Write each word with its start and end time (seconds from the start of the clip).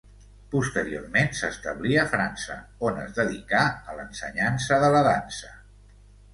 Posteriorment 0.53 1.29
s'establí 1.39 1.99
a 2.05 2.07
França, 2.15 2.57
on 2.89 2.99
es 3.03 3.13
dedicà 3.21 3.63
a 3.93 4.01
l'ensenyança 4.01 4.83
de 4.87 4.93
la 4.99 5.07
dansa. 5.13 5.57